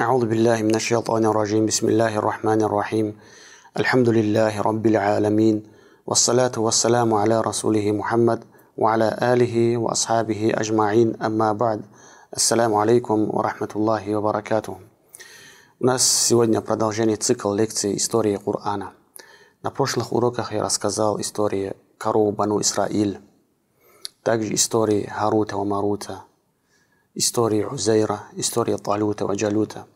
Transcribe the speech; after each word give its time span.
أعوذ 0.00 0.26
بالله 0.26 0.62
من 0.62 0.74
الشيطان 0.74 1.24
الرجيم 1.24 1.66
بسم 1.66 1.88
الله 1.88 2.16
الرحمن 2.16 2.62
الرحيم 2.62 3.16
الحمد 3.76 4.08
لله 4.08 4.60
رب 4.60 4.86
العالمين 4.86 5.62
والصلاة 6.06 6.52
والسلام 6.56 7.14
على 7.14 7.40
رسوله 7.40 7.92
محمد 7.92 8.44
وعلى 8.76 9.08
آله 9.22 9.76
وأصحابه 9.76 10.52
أجمعين 10.54 11.22
أما 11.22 11.52
بعد 11.52 11.80
السلام 12.36 12.74
عليكم 12.74 13.28
ورحمة 13.30 13.68
الله 13.76 14.16
وبركاته 14.16 14.76
У 15.80 15.84
нас 15.84 16.02
сегодня 16.02 16.62
продолжение 16.62 17.16
цикла 17.16 17.54
лекций 17.54 17.94
истории 17.98 18.36
Корана. 18.36 18.94
На 19.62 19.70
прошлых 19.70 20.14
уроках 20.14 20.54
я 20.54 20.62
рассказал 20.62 21.20
истории 21.20 21.74
коров 21.98 22.34
Бану 22.34 22.58
Исраиль, 22.62 23.20
также 24.22 24.54
истории 24.54 25.04
Харута 25.14 25.56
и 25.56 25.64
Марута, 25.64 26.24
истории 27.15 27.63
Узейра, 27.63 28.25
истории 28.33 28.75
и 28.75 29.35
Джалута. 29.37 29.87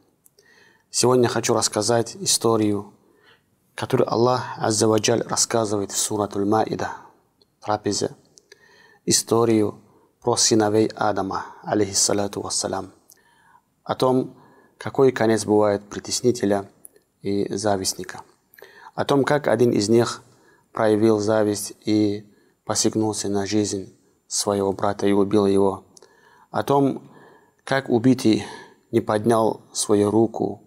Сегодня 0.89 1.27
хочу 1.27 1.53
рассказать 1.53 2.15
историю, 2.15 2.93
которую 3.75 4.11
Аллах 4.11 4.43
Аззаваджаль 4.57 5.23
рассказывает 5.23 5.91
в 5.91 5.97
Суратуль 5.97 6.45
Маида, 6.45 6.93
трапезе, 7.59 8.15
историю 9.05 9.81
про 10.21 10.37
сыновей 10.37 10.87
Адама, 10.95 11.45
алейхиссалату 11.63 12.39
вассалам, 12.41 12.93
о 13.83 13.95
том, 13.95 14.35
какой 14.77 15.11
конец 15.11 15.43
бывает 15.43 15.83
притеснителя 15.89 16.69
и 17.21 17.53
завистника. 17.53 18.21
О 18.95 19.03
том, 19.03 19.25
как 19.25 19.49
один 19.49 19.71
из 19.71 19.89
них 19.89 20.23
проявил 20.71 21.19
зависть 21.19 21.73
и 21.83 22.25
посягнулся 22.63 23.27
на 23.27 23.45
жизнь 23.45 23.93
своего 24.27 24.71
брата 24.71 25.05
и 25.05 25.11
убил 25.11 25.45
его. 25.45 25.83
О 26.51 26.63
том, 26.63 27.08
как 27.63 27.89
убитый 27.89 28.45
не 28.91 29.01
поднял 29.01 29.61
свою 29.73 30.11
руку, 30.11 30.63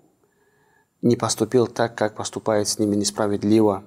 не 1.00 1.16
поступил 1.16 1.66
так, 1.66 1.96
как 1.96 2.14
поступает 2.14 2.68
с 2.68 2.78
ними 2.78 2.96
несправедливо, 2.96 3.84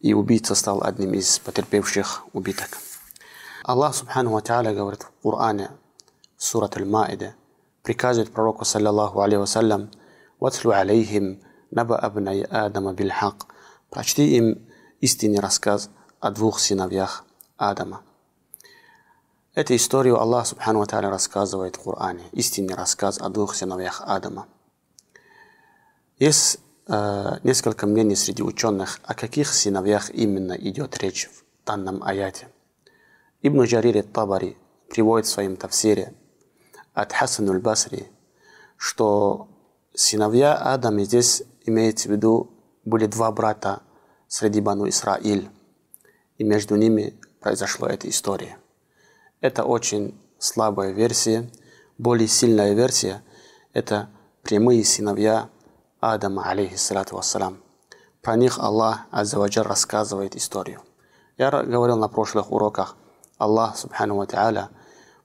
и 0.00 0.14
убийца 0.14 0.54
стал 0.54 0.82
одним 0.82 1.14
из 1.14 1.38
потерпевших 1.38 2.26
убиток. 2.32 2.78
Аллах 3.64 3.94
Субхану 3.94 4.30
Ва 4.30 4.40
говорит 4.40 5.02
в 5.02 5.10
Коране, 5.22 5.70
Сурат 6.36 6.76
Аль-Маида– 6.76 7.34
приказывает 7.86 8.32
пророку, 8.32 8.64
саллиллаху 8.64 9.20
алейхи 9.20 9.38
вассалям, 9.38 9.90
«Ватлю 10.40 10.72
алейхим 10.72 11.40
наба 11.70 11.96
абнай 11.96 12.42
Адама 12.42 12.92
бильхак». 12.92 13.46
Прочти 13.90 14.36
им 14.36 14.68
истинный 15.00 15.38
рассказ 15.38 15.88
о 16.18 16.32
двух 16.32 16.58
сыновьях 16.58 17.24
Адама. 17.56 18.02
Эту 19.56 19.74
историю 19.74 20.20
Аллах 20.20 20.46
Субхану 20.46 20.80
Ва 20.80 21.00
рассказывает 21.00 21.76
в 21.76 21.82
Коране. 21.82 22.22
Истинный 22.32 22.74
рассказ 22.74 23.18
о 23.18 23.30
двух 23.30 23.54
сыновьях 23.54 24.02
Адама. 24.04 24.46
Есть 26.18 26.60
э, 26.86 27.38
несколько 27.42 27.86
мнений 27.86 28.16
среди 28.16 28.42
ученых, 28.42 29.00
о 29.02 29.14
каких 29.14 29.48
сыновьях 29.48 30.10
именно 30.10 30.52
идет 30.52 30.98
речь 30.98 31.30
в 31.30 31.66
данном 31.66 32.04
аяте. 32.04 32.48
Ибн 33.40 33.62
Джарир 33.62 34.02
Табари 34.02 34.58
приводит 34.90 35.26
в 35.26 35.30
своем 35.30 35.56
тафсире– 35.56 36.12
от 36.92 37.14
Хасан 37.14 37.48
аль-Басри, 37.48 38.08
что 38.76 39.48
сыновья 39.94 40.54
Адама 40.54 41.04
здесь 41.04 41.42
имеется 41.64 42.08
в 42.08 42.12
виду 42.12 42.50
были 42.84 43.06
два 43.06 43.32
брата 43.32 43.82
среди 44.28 44.60
Бану 44.60 44.86
Исраиль, 44.86 45.48
и 46.36 46.44
между 46.44 46.76
ними 46.76 47.18
произошла 47.40 47.90
эта 47.90 48.06
история. 48.10 48.58
Это 49.46 49.62
очень 49.62 50.20
слабая 50.40 50.90
версия. 50.90 51.48
Более 51.98 52.26
сильная 52.26 52.74
версия– 52.74 53.22
это 53.72 54.08
прямые 54.42 54.84
сыновья 54.84 55.50
Адама, 56.00 56.50
алейхиссалату 56.50 57.14
вассалам. 57.14 57.62
Про 58.22 58.34
них 58.34 58.58
Аллах 58.58 59.02
Аззаваджар 59.12 59.64
рассказывает 59.64 60.34
историю. 60.34 60.82
Я 61.38 61.52
говорил 61.52 61.96
на 61.96 62.08
прошлых 62.08 62.50
уроках, 62.50 62.96
Аллах, 63.38 63.76
субхану 63.76 64.16
ва 64.16 64.70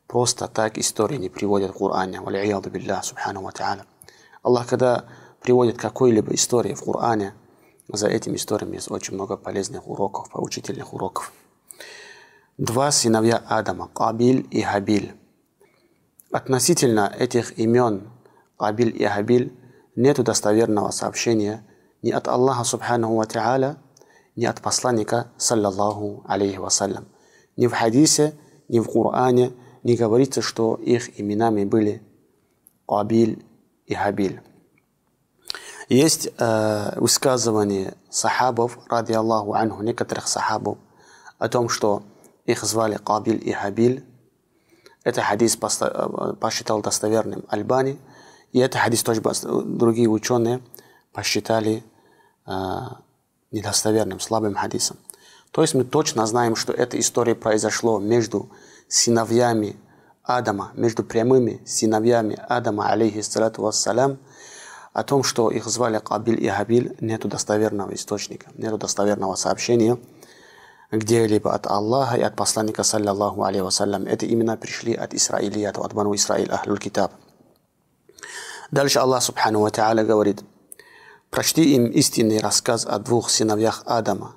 Просто 0.06 0.48
так 0.48 0.78
истории 0.78 1.18
не 1.18 1.30
приводят 1.30 1.72
в 1.72 1.80
Коране. 1.80 2.22
Валияду 2.22 2.70
та'аля. 2.70 3.86
Аллах, 4.44 4.68
когда 4.68 5.06
приводит 5.42 5.80
какой-либо 5.80 6.36
истории 6.36 6.76
в 6.76 6.84
Коране, 6.84 7.34
за 7.88 8.08
этими 8.08 8.36
историями 8.36 8.76
есть 8.76 8.92
очень 8.92 9.16
много 9.16 9.36
полезных 9.36 9.88
уроков, 9.88 10.30
поучительных 10.30 10.94
уроков. 10.94 11.34
Два 12.62 12.92
сыновья 12.92 13.42
Адама, 13.48 13.88
Кабиль 13.88 14.46
и 14.52 14.62
Хабиль. 14.62 15.16
Относительно 16.32 17.12
этих 17.18 17.58
имен 17.58 18.12
Кабиль 18.56 18.96
и 19.02 19.04
Хабиль 19.04 19.52
нет 19.96 20.24
достоверного 20.24 20.92
сообщения 20.92 21.66
ни 22.04 22.12
от 22.12 22.28
Аллаха 22.28 22.64
Субхану 22.64 23.16
Ва 23.16 23.24
Та'аля, 23.24 23.78
ни 24.36 24.46
от 24.46 24.62
посланника, 24.62 25.32
саллаллаху 25.38 26.24
алейхи 26.28 26.58
вассалям. 26.58 27.08
Ни 27.58 27.66
в 27.66 27.74
хадисе, 27.74 28.36
ни 28.68 28.80
в 28.80 28.86
Коране, 28.86 29.54
не 29.82 29.96
говорится, 29.96 30.44
что 30.44 30.76
их 30.76 31.20
именами 31.20 31.66
были 31.66 32.04
Абиль 32.88 33.44
и 33.88 33.96
Хабиль. 33.96 34.40
Есть 35.90 36.30
э, 36.38 37.00
высказывание 37.00 37.96
сахабов, 38.12 38.78
ради 38.88 39.14
Аллаху 39.14 39.56
анху, 39.56 39.82
некоторых 39.82 40.28
сахабов, 40.28 40.78
о 41.40 41.50
том, 41.50 41.68
что 41.68 42.04
их 42.52 42.64
звали 42.64 42.98
Кабиль 42.98 43.42
и 43.48 43.52
Хабиль. 43.52 44.06
Это 45.04 45.22
хадис 45.22 45.58
посчитал 45.58 46.82
достоверным 46.82 47.44
Альбани. 47.50 48.00
И 48.52 48.60
это 48.60 48.78
хадис 48.78 49.04
тоже 49.04 49.22
другие 49.22 50.10
ученые 50.10 50.62
посчитали 51.14 51.84
э, 52.46 52.52
недостоверным, 53.52 54.20
слабым 54.20 54.56
хадисом. 54.56 54.98
То 55.52 55.62
есть 55.62 55.74
мы 55.74 55.84
точно 55.84 56.26
знаем, 56.26 56.56
что 56.56 56.72
эта 56.72 57.00
история 57.00 57.36
произошла 57.36 58.00
между 58.00 58.50
сыновьями 58.88 59.76
Адама, 60.24 60.72
между 60.76 61.04
прямыми 61.04 61.62
сыновьями 61.66 62.40
Адама, 62.48 62.90
алейхиссалату 62.90 63.64
вассалям, 63.64 64.20
о 64.94 65.04
том, 65.04 65.24
что 65.24 65.50
их 65.50 65.66
звали 65.66 66.00
Кабиль 66.00 66.44
и 66.44 66.48
Хабиль, 66.48 66.96
нет 67.00 67.28
достоверного 67.28 67.94
источника, 67.94 68.50
нет 68.56 68.78
достоверного 68.78 69.36
сообщения 69.36 69.98
где-либо 70.92 71.54
от 71.54 71.68
Аллаха 71.68 72.18
и 72.18 72.22
от 72.22 72.36
посланника, 72.36 72.84
саллаллаху 72.84 73.44
алейхи 73.44 73.64
вассалям. 73.64 74.04
Это 74.04 74.26
именно 74.26 74.58
пришли 74.58 74.94
от 74.94 75.14
Исраилият, 75.14 75.78
от 75.78 75.94
Бану 75.94 76.14
Исраиль, 76.14 76.52
Ахлюль 76.52 76.80
Китаб. 76.80 77.14
Дальше 78.72 79.00
Аллах 79.00 79.24
Субхану 79.24 79.62
Ва 79.62 79.70
Та'аля 79.70 80.04
говорит, 80.04 80.44
прочти 81.30 81.76
им 81.76 81.86
истинный 81.88 82.40
рассказ 82.40 82.86
о 82.86 83.00
двух 83.00 83.30
сыновьях 83.30 83.84
Адама. 83.86 84.36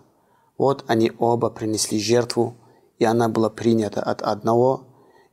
Вот 0.56 0.84
они 0.86 1.12
оба 1.18 1.50
принесли 1.50 1.98
жертву, 1.98 2.56
и 2.98 3.04
она 3.04 3.28
была 3.28 3.50
принята 3.50 4.00
от 4.00 4.22
одного 4.22 4.86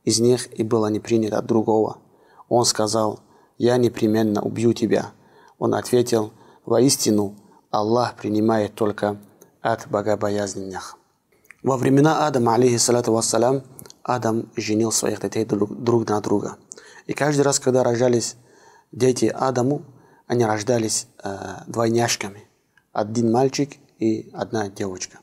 из 0.04 0.18
них 0.18 0.52
и 0.58 0.64
была 0.64 0.90
не 0.90 0.98
принята 0.98 1.38
от 1.38 1.46
другого. 1.46 1.98
Он 2.48 2.64
сказал, 2.64 3.20
«Я 3.58 3.76
непременно 3.76 4.42
убью 4.42 4.72
тебя». 4.72 5.12
Он 5.58 5.74
ответил, 5.74 6.32
«Воистину, 6.66 7.36
Аллах 7.70 8.16
принимает 8.16 8.74
только 8.74 9.16
от 9.60 9.86
богобоязненных». 9.88 10.98
Во 11.62 11.76
времена 11.76 12.26
Адама, 12.26 12.54
алейхиссалату 12.54 13.12
вассалям, 13.12 13.62
Адам 14.02 14.50
женил 14.56 14.90
своих 14.90 15.20
детей 15.20 15.44
друг, 15.44 16.08
на 16.08 16.20
друга. 16.20 16.56
И 17.06 17.12
каждый 17.12 17.42
раз, 17.42 17.60
когда 17.60 17.84
рождались 17.84 18.34
дети 18.90 19.26
Адаму, 19.26 19.82
они 20.26 20.44
рождались 20.44 21.06
э, 21.22 21.36
двойняшками. 21.68 22.48
Один 22.92 23.30
мальчик 23.30 23.76
и 24.00 24.28
одна 24.32 24.70
девочка. 24.70 25.20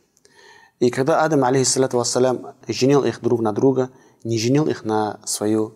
И 0.80 0.90
когда 0.92 1.26
Адам, 1.26 1.44
алейхиссалату 1.44 1.98
вассалям, 1.98 2.54
женил 2.70 3.04
их 3.04 3.20
друг 3.22 3.42
на 3.42 3.52
друга, 3.52 3.90
не 4.24 4.40
женил 4.40 4.66
их 4.68 4.86
на, 4.86 5.20
свою, 5.26 5.74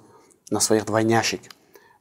на 0.50 0.62
своих 0.62 0.86
двойняшек, 0.86 1.42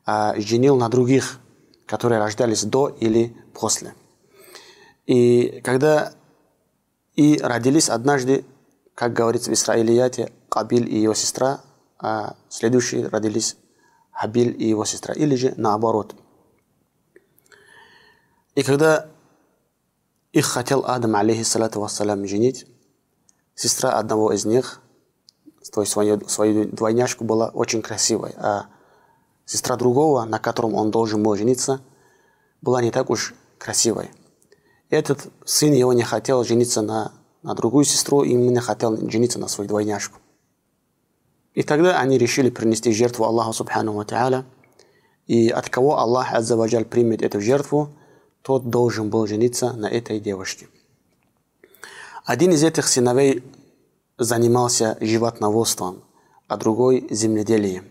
а 0.07 0.35
женил 0.39 0.77
на 0.77 0.89
других, 0.89 1.41
которые 1.85 2.21
рождались 2.21 2.63
до 2.63 2.89
или 2.89 3.37
после. 3.55 3.95
И 5.07 5.61
когда 5.65 6.13
и 7.15 7.39
родились 7.39 7.89
однажды, 7.89 8.45
как 8.95 9.13
говорится 9.13 9.51
в 9.51 9.55
Исраилияте, 9.55 10.33
Кабиль 10.49 10.89
и 10.89 11.01
его 11.01 11.15
сестра, 11.15 11.61
а 11.99 12.37
следующие 12.49 13.09
родились 13.09 13.57
Хабиль 14.11 14.55
и 14.61 14.69
его 14.69 14.85
сестра, 14.85 15.15
или 15.15 15.35
же 15.35 15.55
наоборот. 15.57 16.15
И 18.55 18.63
когда 18.63 19.09
их 20.33 20.47
хотел 20.47 20.85
Адам, 20.87 21.17
алейхиссалату 21.17 21.81
вассалям, 21.81 22.27
женить, 22.27 22.67
Сестра 23.55 23.93
одного 23.93 24.33
из 24.33 24.45
них, 24.45 24.81
то 25.73 25.83
есть 25.83 25.93
свою, 25.93 26.27
свою 26.29 26.65
двойняшку, 26.65 27.25
была 27.25 27.49
очень 27.49 27.83
красивой, 27.83 28.33
а 28.37 28.67
сестра 29.45 29.77
другого, 29.77 30.25
на 30.25 30.39
котором 30.39 30.75
он 30.75 30.91
должен 30.91 31.23
был 31.23 31.37
жениться, 31.37 31.81
была 32.63 32.83
не 32.83 32.91
так 32.91 33.11
уж 33.11 33.35
красивой. 33.59 34.11
Этот 34.93 35.33
сын 35.47 35.73
его 35.73 35.95
не 35.95 36.03
хотел 36.03 36.45
жениться 36.45 36.83
на, 36.83 37.13
на 37.43 37.55
другую 37.55 37.87
сестру, 37.87 38.25
и 38.25 38.33
именно 38.33 38.61
хотел 38.61 38.95
жениться 39.11 39.39
на 39.39 39.49
свою 39.49 39.67
двойняшку. 39.67 40.19
И 41.55 41.63
тогда 41.63 41.99
они 41.99 42.19
решили 42.19 42.51
принести 42.51 42.93
жертву 42.93 43.25
Аллаху 43.25 43.55
Субхану 43.55 43.95
Ва 43.95 44.05
Та'аля 44.05 44.45
И 45.27 45.49
от 45.49 45.71
кого 45.71 45.99
Аллах 45.99 46.35
Аззаваджаль 46.35 46.85
примет 46.85 47.23
эту 47.23 47.41
жертву, 47.41 47.89
тот 48.43 48.69
должен 48.69 49.09
был 49.09 49.27
жениться 49.27 49.73
на 49.73 49.87
этой 49.87 50.21
девушке. 50.21 50.69
Один 52.27 52.53
из 52.53 52.63
этих 52.63 52.87
сыновей 52.87 53.43
занимался 54.19 54.99
животноводством, 55.01 56.05
а 56.49 56.59
другой– 56.59 57.07
земледелием. 57.11 57.87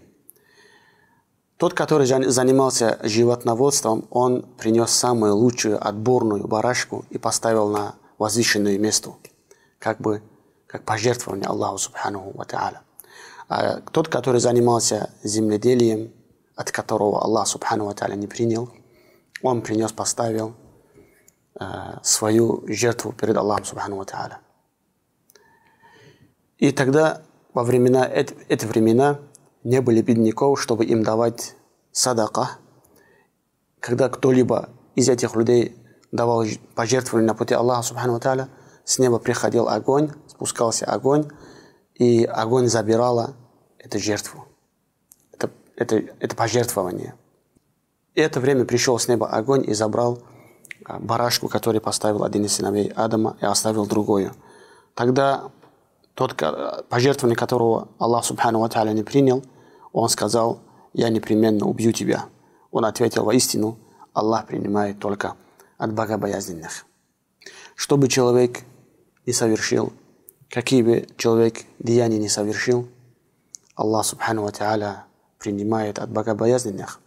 Тот, 1.61 1.75
который 1.75 2.07
занимался 2.07 2.97
животноводством, 3.03 4.07
он 4.09 4.41
принес 4.57 4.89
самую 4.89 5.35
лучшую 5.35 5.77
отборную 5.87 6.47
барашку 6.47 7.05
и 7.11 7.19
поставил 7.19 7.69
на 7.69 7.93
возвышенное 8.17 8.79
место, 8.79 9.11
как 9.77 10.01
бы 10.01 10.23
как 10.65 10.83
пожертвование 10.85 11.45
Аллаху 11.45 11.77
Субханаху 11.77 12.31
Ва 12.35 12.45
Та'аля. 12.45 12.79
А 13.47 13.79
тот, 13.91 14.07
который 14.07 14.41
занимался 14.41 15.11
земледелием, 15.21 16.11
от 16.55 16.71
которого 16.71 17.21
Аллах 17.21 17.47
Субхану 17.47 17.85
Ва 17.85 17.91
Та'аля 17.91 18.15
не 18.15 18.25
принял, 18.25 18.71
он 19.43 19.61
принес, 19.61 19.91
поставил 19.91 20.55
э, 21.59 21.65
свою 22.01 22.63
жертву 22.69 23.11
перед 23.11 23.37
Аллахом 23.37 23.65
Субхану 23.65 23.97
Ва 23.97 24.05
Та'аля. 24.05 24.37
И 26.57 26.71
тогда, 26.71 27.21
во 27.53 27.63
времена, 27.63 28.07
эти, 28.07 28.35
эти 28.49 28.65
времена, 28.65 29.19
не 29.63 29.81
были 29.81 30.01
бедняков, 30.01 30.61
чтобы 30.61 30.85
им 30.85 31.03
давать 31.03 31.55
садака. 31.91 32.57
Когда 33.79 34.09
кто-либо 34.09 34.69
из 34.95 35.09
этих 35.09 35.35
людей 35.35 35.75
давал 36.11 36.45
пожертвования 36.75 37.27
на 37.27 37.35
пути 37.35 37.53
Аллаха 37.53 37.83
Субхану 37.83 38.19
Ва 38.19 38.49
с 38.83 38.99
неба 38.99 39.19
приходил 39.19 39.67
огонь, 39.67 40.11
спускался 40.27 40.85
огонь, 40.85 41.29
и 41.95 42.23
огонь 42.23 42.67
забирала 42.67 43.35
эту 43.77 43.99
жертву. 43.99 44.45
Это, 45.33 45.51
это, 45.75 45.97
это 46.19 46.35
пожертвование. 46.35 47.13
И 48.15 48.21
это 48.21 48.39
время 48.39 48.65
пришел 48.65 48.97
с 48.97 49.07
неба 49.07 49.27
огонь 49.27 49.63
и 49.69 49.73
забрал 49.73 50.23
а, 50.85 50.99
барашку, 50.99 51.47
который 51.47 51.79
поставил 51.79 52.23
один 52.23 52.45
из 52.45 52.53
сыновей 52.53 52.91
Адама 52.95 53.37
и 53.39 53.45
оставил 53.45 53.85
другую. 53.85 54.33
Тогда 54.95 55.51
тот 56.21 56.35
пожертвование, 56.87 57.35
которого 57.35 57.87
Аллах 57.97 58.23
Субхану 58.25 58.59
Ва 58.59 58.93
не 58.93 59.01
принял, 59.01 59.43
он 59.91 60.07
сказал, 60.07 60.59
я 60.93 61.09
непременно 61.09 61.65
убью 61.65 61.93
тебя. 61.93 62.25
Он 62.69 62.85
ответил, 62.85 63.23
воистину, 63.23 63.79
Аллах 64.13 64.45
принимает 64.45 64.99
только 64.99 65.33
от 65.79 65.93
богобоязненных. 65.93 66.85
Чтобы 67.73 68.07
человек 68.07 68.59
не 69.25 69.33
совершил, 69.33 69.93
какие 70.47 70.83
бы 70.83 71.07
человек 71.17 71.63
деяния 71.79 72.19
не 72.19 72.29
совершил, 72.29 72.87
Аллах 73.73 74.05
Субхану 74.05 74.43
Ва 74.43 75.05
принимает 75.39 75.97
от 75.97 76.11
богобоязненных, 76.11 76.99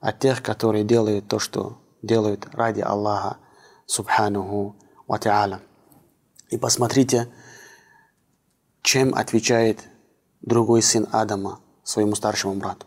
от 0.00 0.18
тех, 0.18 0.42
которые 0.42 0.84
делают 0.84 1.28
то, 1.28 1.38
что 1.38 1.78
делают 2.02 2.46
ради 2.52 2.82
Аллаха 2.82 3.38
Субханаху 3.86 4.76
Ва 5.08 5.60
И 6.50 6.58
посмотрите, 6.58 7.28
чем 8.83 9.13
отвечает 9.15 9.79
другой 10.41 10.81
сын 10.81 11.07
Адама 11.11 11.59
своему 11.83 12.15
старшему 12.15 12.55
брату. 12.55 12.85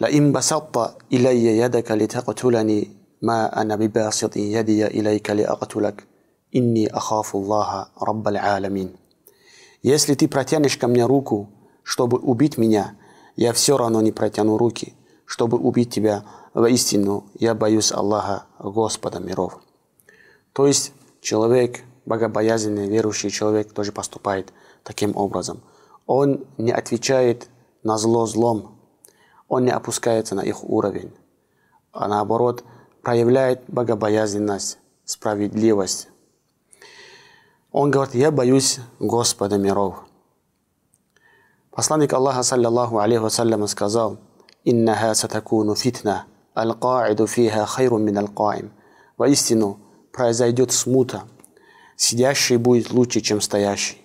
لئن 0.00 0.32
بسطت 0.32 0.96
إلي 1.12 1.58
يدك 1.58 1.90
لتقتلني 1.90 2.88
ما 3.22 3.62
أنا 3.62 3.76
بباسط 3.76 4.36
يدي 4.36 4.86
إليك 4.86 5.30
لأقتلك 5.30 6.04
إني 6.56 6.96
أخاف 6.96 7.36
الله 7.36 7.86
رب 8.02 8.28
العالمين 8.28 8.96
Если 9.82 10.14
ты 10.14 10.28
протянешь 10.28 10.76
ко 10.76 10.86
мне 10.86 11.04
руку, 11.04 11.50
чтобы 11.82 12.18
убить 12.18 12.56
меня, 12.56 12.94
я 13.34 13.52
все 13.52 13.76
равно 13.76 14.00
не 14.00 14.12
протяну 14.12 14.56
руки, 14.56 14.94
чтобы 15.26 15.58
убить 15.58 15.90
тебя. 15.90 16.24
Воистину, 16.54 17.24
я 17.40 17.54
боюсь 17.54 17.90
Аллаха, 17.90 18.44
Господа 18.60 19.18
миров. 19.18 19.60
То 20.52 20.68
есть 20.68 20.92
человек, 21.20 21.80
богобоязненный, 22.07 22.87
верующий 22.87 23.29
человек 23.29 23.73
тоже 23.73 23.91
поступает 23.91 24.53
таким 24.83 25.15
образом. 25.15 25.61
Он 26.05 26.45
не 26.57 26.71
отвечает 26.71 27.49
на 27.83 27.97
зло 27.97 28.25
злом, 28.25 28.79
он 29.47 29.65
не 29.65 29.71
опускается 29.71 30.33
на 30.33 30.41
их 30.41 30.63
уровень, 30.63 31.13
а 31.91 32.07
наоборот 32.07 32.63
проявляет 33.01 33.61
богобоязненность, 33.67 34.79
справедливость. 35.05 36.07
Он 37.71 37.91
говорит, 37.91 38.15
я 38.15 38.31
боюсь 38.31 38.79
Господа 38.99 39.57
миров. 39.57 40.05
Посланник 41.71 42.13
Аллаха, 42.13 42.41
саллиллаху 42.41 42.99
алейхи 42.99 43.21
вассалям, 43.21 43.67
сказал, 43.67 44.17
«Иннаха 44.63 45.13
сатакуну 45.13 45.75
фитна, 45.75 46.25
аль-каиду 46.55 47.27
фиха 47.27 47.65
хайрун 47.65 48.03
мин 48.03 48.17
аль-каим». 48.17 48.71
Воистину, 49.17 49.79
произойдет 50.11 50.71
смута, 50.71 51.23
сидящий 51.97 52.55
будет 52.55 52.91
лучше, 52.91 53.19
чем 53.19 53.41
стоящий. 53.41 53.97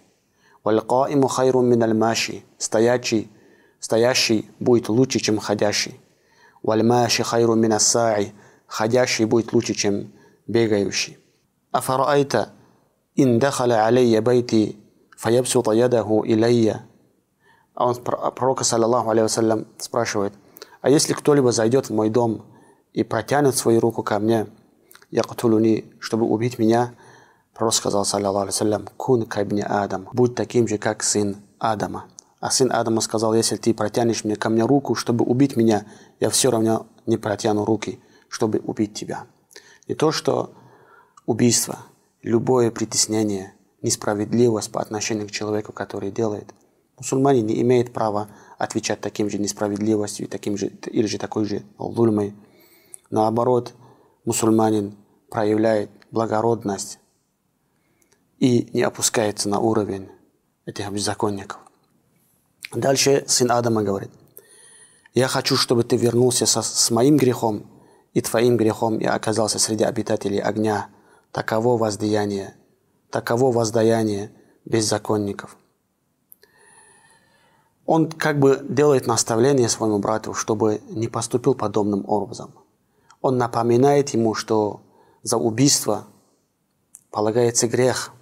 «Валь-каиму 0.65 1.29
хайрун 1.29 1.69
мин 1.69 1.83
аль-маши», 1.85 2.43
стоящий 2.59 3.31
Стоящий 3.83 4.49
будет 4.61 4.89
лучше, 4.89 5.19
чем 5.19 5.39
ходящий. 5.39 6.00
Вальмаши 6.62 7.25
хайру 7.25 7.56
минасаи. 7.56 8.33
Ходящий 8.69 9.25
будет 9.25 9.53
лучше, 9.53 9.75
чем 9.75 10.12
бегающий. 10.47 11.19
Афараайта 11.73 12.50
ин 13.17 13.41
дахаля 13.41 13.85
алейя 13.85 14.23
байти 14.23 14.77
фаябсута 15.19 15.73
ядаху 15.73 16.23
илайя. 16.25 16.87
А 17.75 17.89
он, 17.89 17.97
пророк, 17.97 18.65
саллаллаху 18.65 19.11
алейhi 19.11 19.67
спрашивает, 19.79 20.33
а 20.81 20.89
если 20.89 21.12
кто-либо 21.12 21.50
зайдет 21.50 21.87
в 21.87 21.93
мой 21.93 22.09
дом 22.09 22.47
и 22.93 23.03
протянет 23.03 23.56
свою 23.56 23.81
руку 23.81 24.05
ко 24.05 24.21
мне, 24.21 24.47
яктулуни, 25.11 25.93
чтобы 25.99 26.27
убить 26.27 26.56
меня, 26.61 26.94
пророк 27.54 27.75
сказал, 27.75 28.04
саллаллаху 28.04 28.64
алейhi 28.64 28.88
кун 28.96 29.26
кабни 29.26 29.62
Адам, 29.62 30.08
будь 30.12 30.34
таким 30.34 30.69
же, 30.69 30.78
как 30.78 31.02
сын 31.02 31.37
Адама. 31.58 32.06
А 32.40 32.50
сын 32.50 32.72
Адама 32.72 33.00
сказал, 33.00 33.34
если 33.34 33.56
ты 33.56 33.72
протянешь 33.72 34.25
мне 34.25 34.37
ко 34.37 34.50
мне 34.50 34.64
руку, 34.64 34.94
чтобы 34.94 35.25
убить 35.25 35.56
меня, 35.56 35.87
я 36.19 36.28
все 36.31 36.50
равно 36.50 36.87
не 37.06 37.16
протяну 37.16 37.64
руки, 37.64 38.00
чтобы 38.28 38.58
убить 38.58 38.94
тебя. 38.94 39.26
Не 39.87 39.94
то, 39.94 40.10
что 40.10 40.52
убийство, 41.26 41.78
любое 42.22 42.70
притеснение, 42.70 43.55
несправедливость 43.82 44.72
по 44.72 44.81
отношению 44.81 45.28
к 45.28 45.31
человеку, 45.31 45.72
который 45.72 46.10
делает. 46.10 46.52
Мусульмане 46.98 47.43
не 47.43 47.60
имеют 47.62 47.93
права 47.93 48.28
отвечать 48.58 49.00
таким 49.00 49.28
же 49.28 49.38
несправедливостью, 49.38 50.28
таким 50.28 50.56
же, 50.56 50.66
или 50.66 51.06
же 51.06 51.19
такой 51.19 51.44
же 51.44 51.62
лульмой. 51.78 52.34
Наоборот, 53.10 53.75
мусульманин 54.24 54.96
проявляет 55.31 55.91
благородность 56.10 56.98
и 58.43 58.69
не 58.72 58.82
опускается 58.82 59.49
на 59.49 59.61
уровень 59.61 60.08
этих 60.67 60.91
беззаконников. 60.91 61.61
Дальше 62.75 63.25
сын 63.29 63.53
Адама 63.53 63.84
говорит, 63.84 64.11
я 65.15 65.29
хочу, 65.29 65.56
чтобы 65.56 65.84
ты 65.84 65.96
вернулся 65.96 66.44
со, 66.44 66.61
с 66.61 66.91
моим 66.91 67.19
грехом 67.19 67.70
и 68.15 68.20
твоим 68.20 68.56
грехом 68.56 68.99
и 68.99 69.05
оказался 69.05 69.61
среди 69.61 69.84
обитателей 69.84 70.41
огня. 70.41 70.89
Таково 71.31 71.77
воздаяние, 71.77 72.56
таково 73.11 73.53
воздаяние 73.53 74.32
беззаконников. 74.65 75.56
Он 77.87 78.11
как 78.11 78.41
бы 78.41 78.67
делает 78.69 79.06
наставление 79.06 79.69
своему 79.69 80.01
брату, 80.01 80.34
чтобы 80.34 80.82
не 80.89 81.06
поступил 81.06 81.55
подобным 81.55 82.05
образом. 82.08 82.53
Он 83.20 83.39
напоминает 83.39 84.08
ему, 84.08 84.34
что 84.34 84.81
за 85.22 85.37
убийство 85.37 86.08
полагается 87.13 87.69
грех, 87.69 88.13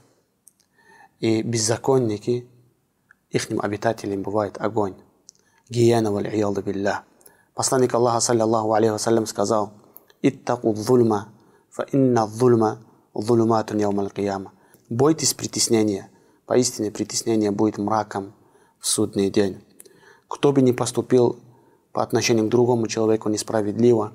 и 1.21 1.43
беззаконники– 1.43 2.49
ихним 3.31 3.61
обитателям 3.61 4.23
бывает 4.23 4.57
огонь. 4.59 4.95
Гиена 5.69 6.13
валь 6.13 6.29
билля. 6.63 7.05
Посланник 7.55 7.95
Аллаха, 7.95 8.21
саллиллаху 8.21 8.73
алейхи 8.73 8.93
вассалям, 8.93 9.27
сказал, 9.27 9.73
«Иттаку 10.23 10.75
зульма, 10.75 11.29
фа 11.71 11.83
инна 11.93 12.27
зульма 12.27 12.79
зулуматун 13.15 13.79
яумал 13.79 14.11
кияма». 14.11 14.53
Бойтесь 14.89 15.35
притеснения. 15.35 16.11
Поистине 16.47 16.91
притеснение 16.91 17.53
будет 17.53 17.79
мраком 17.79 18.35
в 18.81 18.87
судный 18.87 19.31
день. 19.31 19.63
Кто 20.27 20.53
бы 20.53 20.63
ни 20.63 20.73
поступил 20.73 21.39
по 21.93 22.03
отношению 22.03 22.47
к 22.47 22.51
другому 22.51 22.89
человеку 22.89 23.29
несправедливо, 23.29 24.13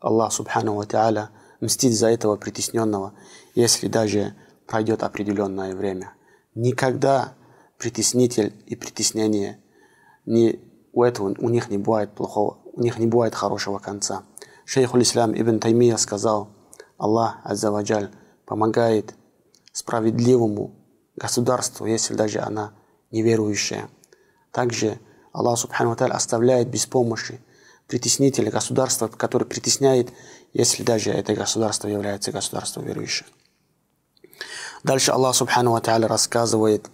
Аллах 0.00 0.32
Субхану 0.32 0.74
Ва 0.74 0.82
Та'аля 0.82 1.28
мстит 1.60 1.92
за 1.92 2.08
этого 2.08 2.36
притесненного, 2.36 3.12
если 3.54 3.86
даже 3.86 4.34
пройдет 4.66 5.04
определенное 5.04 5.76
время. 5.76 6.15
Никогда 6.56 7.34
притеснитель 7.76 8.54
и 8.64 8.76
притеснение, 8.76 9.60
не, 10.24 10.58
у 10.94 11.02
этого 11.02 11.34
у 11.38 11.50
них 11.50 11.68
не 11.68 11.76
бывает 11.76 12.14
плохого, 12.14 12.56
у 12.72 12.80
них 12.80 12.98
не 12.98 13.06
бывает 13.06 13.34
хорошего 13.34 13.78
конца. 13.78 14.22
Шейх 14.64 14.94
Ислам 14.94 15.38
Ибн 15.38 15.58
Таймия 15.58 15.98
сказал, 15.98 16.48
Аллах 16.96 17.36
Аззаваджаль 17.44 18.10
помогает 18.46 19.14
справедливому 19.72 20.74
государству, 21.14 21.84
если 21.84 22.14
даже 22.14 22.38
она 22.38 22.72
неверующая. 23.10 23.90
Также 24.50 24.98
Аллах 25.34 25.58
Субхану 25.58 25.94
Ва 25.94 26.06
оставляет 26.06 26.68
без 26.70 26.86
помощи 26.86 27.38
притеснитель, 27.86 28.48
государство, 28.48 29.08
которое 29.08 29.44
притесняет, 29.44 30.10
если 30.54 30.82
даже 30.82 31.10
это 31.10 31.34
государство 31.34 31.88
является 31.88 32.32
государством 32.32 32.86
верующим. 32.86 33.26
Дальше 34.85 35.11
Аллах 35.11 35.35
Субхану 35.35 35.71
Ва 35.71 35.81
рассказывает 36.07 36.89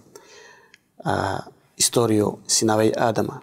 э, 1.04 1.38
историю 1.78 2.40
сыновей 2.48 2.92
Адама. 2.92 3.42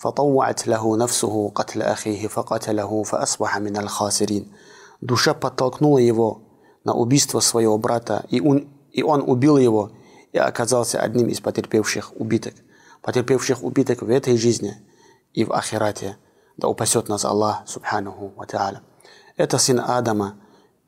فطوعت 0.00 0.66
له 0.66 0.96
نفسه 0.96 1.52
قتل 1.54 1.82
أخيه 1.82 2.28
فقتله 2.28 3.02
فأصبح 3.02 3.58
من 3.58 3.76
الخاسرين. 3.76 4.46
Душа 5.02 5.34
подтолкнула 5.34 5.98
его 5.98 6.42
на 6.84 6.94
убийство 6.94 7.40
своего 7.40 7.76
брата, 7.78 8.24
и 8.30 8.40
он, 8.40 8.68
и 8.92 9.02
он 9.02 9.22
убил 9.26 9.58
его, 9.58 9.92
и 10.32 10.38
оказался 10.38 11.00
одним 11.00 11.28
из 11.28 11.40
потерпевших 11.40 12.12
убиток. 12.18 12.54
Потерпевших 13.02 13.62
убиток 13.62 14.02
в 14.02 14.10
этой 14.10 14.36
жизни 14.36 14.76
и 15.34 15.44
в 15.44 15.52
ахирате. 15.52 16.16
Да 16.56 16.68
упасет 16.68 17.08
нас 17.08 17.24
Аллах, 17.24 17.62
субханаху 17.66 18.32
ва 18.36 18.46
та'аля. 18.46 18.80
Это 19.36 19.58
сын 19.58 19.80
Адама, 19.80 20.36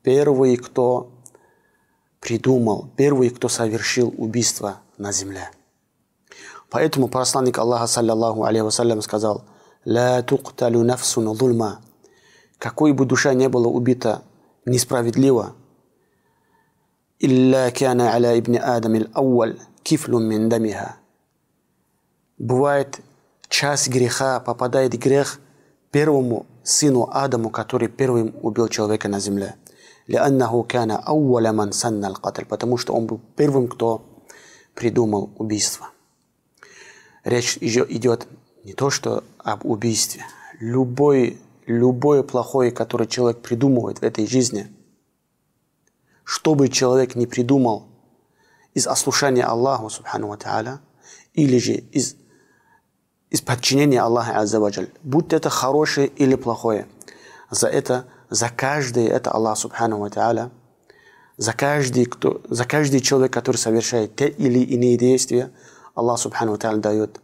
первый, 0.01 0.57
кто 0.57 1.11
придумал, 2.28 2.90
первый, 2.94 3.30
кто 3.30 3.48
совершил 3.48 4.12
убийство 4.18 4.82
на 4.98 5.12
земле. 5.12 5.50
Поэтому 6.68 7.08
посланник 7.08 7.56
Аллаха, 7.56 7.86
саллиллаху 7.86 8.44
алейхи 8.44 8.64
вассалям, 8.64 9.00
сказал, 9.00 9.44
«Ла 9.86 10.20
тукталю 10.20 10.82
нафсун 10.84 11.34
зульма». 11.34 11.80
Какой 12.58 12.92
бы 12.92 13.06
душа 13.06 13.32
не 13.32 13.48
была 13.48 13.68
убита 13.68 14.24
несправедливо, 14.66 15.54
«Илля 17.18 17.70
кяна 17.70 18.12
аля 18.12 18.38
ибн 18.38 18.58
Адам 18.62 18.94
ил-ауаль 18.96 19.58
кифлун 19.82 20.24
мин 20.28 20.50
дамиха». 20.50 20.96
Бывает, 22.36 23.00
часть 23.48 23.88
греха 23.88 24.38
попадает 24.40 24.92
грех 24.98 25.40
первому 25.90 26.44
сыну 26.62 27.08
Адаму, 27.10 27.48
который 27.48 27.88
первым 27.88 28.34
убил 28.42 28.68
человека 28.68 29.08
на 29.08 29.18
земле 29.18 29.54
لأنه 30.07 30.63
كان 30.63 30.91
أول 30.91 31.51
من 31.53 31.71
سن 31.71 32.05
القتل, 32.05 32.45
потому 32.45 32.77
что 32.77 32.93
он 32.93 33.07
был 33.07 33.21
первым, 33.35 33.67
кто 33.67 34.01
придумал 34.75 35.31
убийство. 35.37 35.89
Речь 37.23 37.57
идет 37.61 38.27
не 38.63 38.73
то, 38.73 38.89
что 38.89 39.23
об 39.37 39.65
убийстве. 39.65 40.25
Любой, 40.59 41.39
любое 41.65 42.23
плохое, 42.23 42.71
которое 42.71 43.07
человек 43.07 43.41
придумывает 43.41 43.99
в 43.99 44.03
этой 44.03 44.27
жизни, 44.27 44.67
что 46.23 46.55
бы 46.55 46.69
человек 46.69 47.15
не 47.15 47.27
придумал 47.27 47.87
из 48.73 48.87
ослушания 48.87 49.43
Аллаху, 49.43 49.89
субхану 49.89 50.27
ва 50.27 50.81
или 51.33 51.57
же 51.57 51.73
из, 51.73 52.15
из 53.29 53.41
подчинения 53.41 54.01
Аллаха, 54.01 54.39
аззаваджаль, 54.39 54.89
будь 55.03 55.33
это 55.33 55.49
хорошее 55.49 56.07
или 56.07 56.35
плохое, 56.35 56.87
за 57.49 57.67
это, 57.67 58.07
за 58.30 58.48
каждое 58.48 59.08
это 59.08 59.30
Аллах, 59.30 59.58
субхану 59.58 59.98
ва 59.98 60.50
за 61.36 61.52
каждый, 61.52 62.04
кто, 62.04 62.42
за 62.48 62.64
каждый 62.64 63.00
человек, 63.00 63.32
который 63.32 63.56
совершает 63.56 64.16
те 64.16 64.28
или 64.28 64.58
иные 64.58 64.96
действия– 64.96 65.50
Аллах 65.98 66.20
Субхану 66.20 66.52
Ва 66.52 66.76
дает 66.76 67.20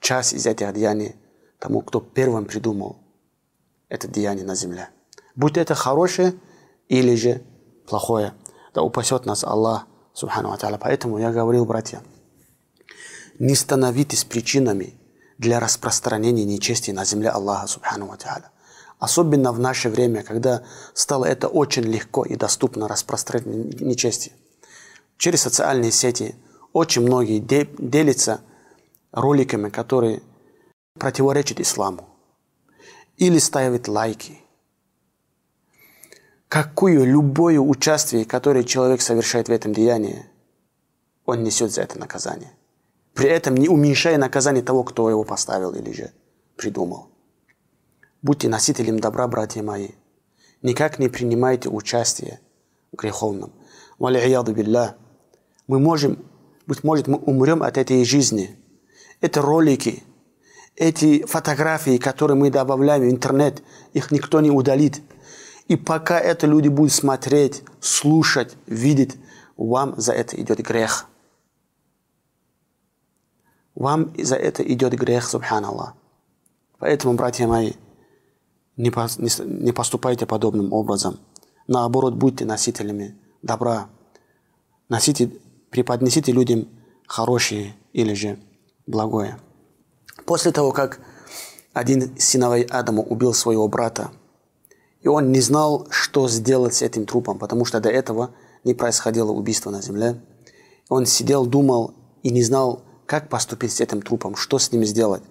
часть 0.00 0.32
из 0.32 0.44
этих 0.44 0.74
деяний 0.74 1.14
тому, 1.60 1.82
кто 1.82 2.00
первым 2.00 2.46
придумал 2.46 2.98
это 3.88 4.08
деяние 4.08 4.44
на 4.44 4.56
земле. 4.56 4.90
Будь 5.36 5.56
это 5.56 5.76
хорошее 5.76 6.34
или 6.88 7.14
же 7.14 7.42
плохое. 7.86 8.34
Да 8.74 8.82
упасет 8.82 9.24
нас 9.24 9.44
Аллах 9.44 9.86
Субхану 10.14 10.50
Ва 10.50 10.78
Поэтому 10.80 11.18
я 11.18 11.30
говорил, 11.30 11.64
братья, 11.64 12.02
не 13.38 13.54
становитесь 13.54 14.24
причинами 14.24 14.94
для 15.38 15.60
распространения 15.60 16.44
нечести 16.44 16.90
на 16.90 17.04
земле 17.04 17.28
Аллаха 17.28 17.68
Субхану 17.68 18.06
Ва 18.06 18.18
Особенно 18.98 19.52
в 19.52 19.60
наше 19.60 19.88
время, 19.88 20.22
когда 20.22 20.62
стало 20.94 21.24
это 21.24 21.48
очень 21.48 21.84
легко 21.84 22.24
и 22.24 22.36
доступно 22.36 22.88
распространять 22.88 23.80
нечестие. 23.80 24.34
Через 25.16 25.42
социальные 25.42 25.92
сети– 25.92 26.34
очень 26.72 27.02
многие 27.02 27.38
делятся 27.40 28.40
роликами, 29.12 29.68
которые 29.68 30.22
противоречат 30.98 31.60
исламу. 31.60 32.08
Или 33.16 33.38
ставят 33.38 33.88
лайки. 33.88 34.40
Какое 36.48 37.04
любое 37.04 37.58
участие, 37.58 38.24
которое 38.24 38.64
человек 38.64 39.00
совершает 39.00 39.48
в 39.48 39.52
этом 39.52 39.72
деянии, 39.72 40.24
он 41.26 41.42
несет 41.42 41.72
за 41.72 41.82
это 41.82 41.98
наказание. 41.98 42.52
При 43.12 43.28
этом 43.28 43.56
не 43.56 43.68
уменьшая 43.68 44.16
наказание 44.18 44.62
того, 44.62 44.84
кто 44.84 45.10
его 45.10 45.24
поставил 45.24 45.74
или 45.74 45.92
же 45.92 46.12
придумал. 46.56 47.10
Будьте 48.22 48.48
носителем 48.48 48.98
добра, 48.98 49.28
братья 49.28 49.62
мои. 49.62 49.90
Никак 50.62 50.98
не 50.98 51.08
принимайте 51.08 51.68
участие 51.68 52.40
в 52.92 52.96
греховном. 52.96 53.52
Валияду 53.98 54.54
Мы 55.66 55.78
можем 55.78 56.24
быть 56.68 56.84
может, 56.84 57.06
мы 57.08 57.16
умрем 57.16 57.62
от 57.62 57.78
этой 57.78 58.04
жизни. 58.04 58.54
Это 59.22 59.40
ролики, 59.40 60.02
эти 60.76 61.24
фотографии, 61.24 61.96
которые 61.96 62.36
мы 62.36 62.50
добавляем 62.50 63.02
в 63.02 63.10
интернет, 63.10 63.62
их 63.94 64.10
никто 64.10 64.42
не 64.42 64.50
удалит. 64.50 65.00
И 65.68 65.76
пока 65.76 66.20
это 66.20 66.46
люди 66.46 66.68
будут 66.68 66.92
смотреть, 66.92 67.62
слушать, 67.80 68.54
видеть, 68.66 69.16
вам 69.56 69.98
за 69.98 70.12
это 70.12 70.38
идет 70.40 70.58
грех. 70.58 71.06
Вам 73.74 74.12
за 74.18 74.36
это 74.36 74.62
идет 74.62 74.92
грех, 74.92 75.26
субханаллах. 75.26 75.94
Поэтому, 76.78 77.14
братья 77.14 77.46
мои, 77.46 77.72
не, 78.78 78.90
не 79.44 79.72
поступайте 79.72 80.24
подобным 80.24 80.72
образом. 80.72 81.18
Наоборот, 81.66 82.14
будьте 82.14 82.44
носителями 82.44 83.16
добра. 83.42 83.88
Носите 84.88 85.30
преподнесите 85.70 86.32
людям 86.32 86.68
хорошее 87.06 87.74
или 87.92 88.14
же 88.14 88.38
благое. 88.86 89.38
После 90.24 90.52
того, 90.52 90.72
как 90.72 91.00
один 91.72 92.18
сыновей 92.18 92.64
Адама 92.64 93.02
убил 93.02 93.34
своего 93.34 93.68
брата, 93.68 94.10
и 95.02 95.08
он 95.08 95.32
не 95.32 95.40
знал, 95.40 95.86
что 95.90 96.28
сделать 96.28 96.74
с 96.74 96.82
этим 96.82 97.04
трупом, 97.04 97.38
потому 97.38 97.64
что 97.64 97.80
до 97.80 97.88
этого 97.88 98.30
не 98.64 98.74
происходило 98.74 99.30
убийство 99.30 99.70
на 99.70 99.82
земле. 99.82 100.20
Он 100.88 101.06
сидел, 101.06 101.46
думал 101.46 101.94
и 102.22 102.30
не 102.30 102.42
знал, 102.42 102.82
как 103.06 103.28
поступить 103.28 103.72
с 103.72 103.80
этим 103.80 104.02
трупом, 104.02 104.36
что 104.36 104.58
с 104.58 104.72
ним 104.72 104.84
сделать. 104.84 105.22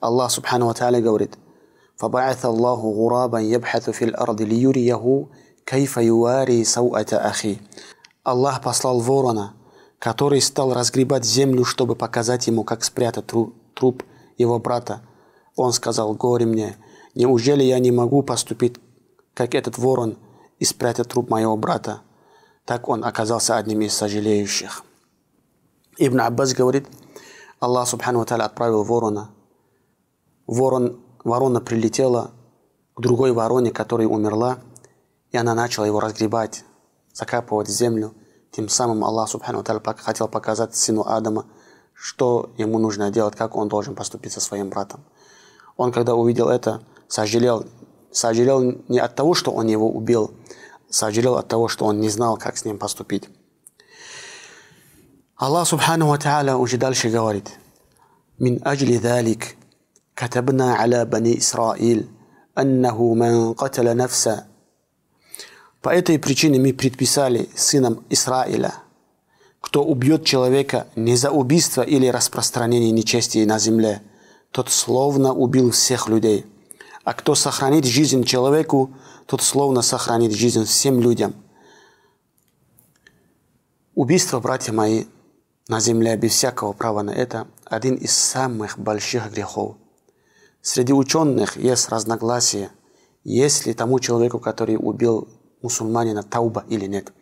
Аллах 0.00 0.30
Субхану 0.30 0.66
Ва 0.66 1.00
говорит, 1.00 1.38
فبعث 1.99 2.45
الله 2.45 2.93
غرابا 2.97 3.39
يبحث 3.39 3.89
في 3.89 4.05
الأرض 4.05 4.41
ليريه 4.41 5.25
كيف 5.65 5.97
يواري 5.97 6.63
سوءة 6.63 7.15
أخيه. 7.15 7.57
Аллах 8.23 8.61
послал 8.61 8.99
ворона, 8.99 9.53
который 9.97 10.41
стал 10.41 10.73
разгребать 10.73 11.25
землю, 11.25 11.65
чтобы 11.65 11.95
показать 11.95 12.47
ему, 12.47 12.63
как 12.63 12.83
спрятать 12.83 13.25
труп 13.73 14.03
его 14.37 14.59
брата. 14.59 15.01
Он 15.55 15.73
сказал, 15.73 16.13
горе 16.13 16.45
мне, 16.45 16.77
неужели 17.15 17.63
я 17.63 17.79
не 17.79 17.91
могу 17.91 18.21
поступить, 18.23 18.75
как 19.33 19.55
этот 19.55 19.77
ворон, 19.77 20.17
и 20.59 20.65
спрятать 20.65 21.07
труп 21.07 21.29
моего 21.29 21.57
брата? 21.57 22.01
Так 22.65 22.87
он 22.87 23.03
оказался 23.03 23.57
одним 23.57 23.81
из 23.81 23.93
сожалеющих. 23.93 24.83
Ибн 25.97 26.21
Аббас 26.21 26.53
говорит, 26.53 26.87
Аллах 27.59 27.87
Субхану 27.87 28.19
Ва 28.19 28.45
отправил 28.45 28.83
ворона. 28.83 29.31
Ворон, 30.47 30.99
ворона 31.23 31.61
прилетела 31.61 32.31
к 32.95 33.01
другой 33.01 33.31
вороне, 33.31 33.71
которая 33.71 34.07
умерла, 34.07 34.59
и 35.31 35.37
она 35.37 35.53
начала 35.53 35.85
его 35.85 35.99
разгребать, 35.99 36.63
закапывать 37.13 37.67
в 37.67 37.71
землю – 37.71 38.23
тем 38.51 38.69
самым 38.69 39.03
Аллах 39.05 39.29
Субхану 39.29 39.63
хотел 39.97 40.27
показать 40.27 40.75
сыну 40.75 41.03
Адама, 41.05 41.45
что 41.93 42.51
ему 42.57 42.79
нужно 42.79 43.11
делать, 43.11 43.35
как 43.35 43.55
он 43.55 43.67
должен 43.67 43.95
поступить 43.95 44.31
со 44.31 44.41
своим 44.41 44.69
братом. 44.69 45.03
Он, 45.77 45.91
когда 45.91 46.15
увидел 46.15 46.49
это, 46.49 46.81
сожалел, 47.07 47.65
сожалел 48.11 48.61
не 48.87 48.99
от 48.99 49.15
того, 49.15 49.33
что 49.33 49.51
он 49.51 49.67
его 49.67 49.89
убил, 49.89 50.31
сожалел 50.89 51.35
от 51.35 51.47
того, 51.47 51.67
что 51.67 51.85
он 51.85 51.99
не 51.99 52.09
знал, 52.09 52.37
как 52.37 52.57
с 52.57 52.65
ним 52.65 52.77
поступить. 52.77 53.29
Аллах 55.35 55.67
Субхану 55.67 56.07
Ва 56.07 56.57
уже 56.57 56.77
дальше 56.77 57.09
говорит, 57.09 57.51
«Мин 58.39 58.61
аджли 58.63 58.97
ذلك 58.97 59.55
كتبنا 60.15 60.73
على 60.73 61.05
بني 61.05 61.37
إسرائيل 61.37 62.07
أنه 62.57 63.13
من 63.13 63.53
قتل 63.53 63.97
نفسا 63.97 64.49
по 65.81 65.89
этой 65.89 66.19
причине 66.19 66.59
мы 66.59 66.73
предписали 66.73 67.49
сынам 67.55 68.03
Израиля, 68.09 68.73
кто 69.61 69.83
убьет 69.83 70.25
человека 70.25 70.87
не 70.95 71.15
за 71.15 71.31
убийство 71.31 71.81
или 71.81 72.07
распространение 72.07 72.91
нечестия 72.91 73.45
на 73.45 73.59
земле, 73.59 74.01
тот 74.51 74.69
словно 74.69 75.33
убил 75.33 75.71
всех 75.71 76.09
людей. 76.09 76.45
А 77.03 77.13
кто 77.13 77.33
сохранит 77.33 77.85
жизнь 77.85 78.23
человеку, 78.25 78.91
тот 79.25 79.41
словно 79.41 79.81
сохранит 79.81 80.33
жизнь 80.33 80.65
всем 80.65 80.99
людям. 80.99 81.33
Убийство, 83.95 84.39
братья 84.39 84.73
мои, 84.73 85.05
на 85.67 85.79
земле 85.79 86.17
без 86.17 86.31
всякого 86.31 86.73
права 86.73 87.03
на 87.03 87.11
это 87.11 87.47
один 87.65 87.95
из 87.95 88.11
самых 88.11 88.77
больших 88.77 89.31
грехов. 89.31 89.77
Среди 90.64 90.94
ученых 90.94 91.58
есть 91.58 91.90
разногласия, 91.90 92.70
есть 93.22 93.66
ли 93.66 93.74
тому 93.74 94.00
человеку, 94.00 94.38
который 94.38 94.78
убил 94.80 95.28
мусульманина, 95.60 96.22
тауба 96.22 96.64
или 96.70 96.86
нет. 96.86 97.12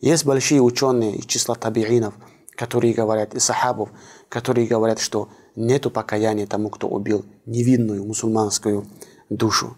Есть 0.00 0.24
большие 0.24 0.62
ученые 0.62 1.16
из 1.16 1.26
числа 1.26 1.54
табиинов, 1.54 2.14
которые 2.56 2.94
говорят, 2.94 3.34
и 3.34 3.40
сахабов, 3.40 3.90
которые 4.30 4.66
говорят, 4.66 5.00
что 5.00 5.28
нету 5.54 5.90
покаяния 5.90 6.46
тому, 6.46 6.70
кто 6.70 6.88
убил 6.88 7.26
невинную 7.44 8.06
мусульманскую 8.06 8.86
душу. 9.28 9.76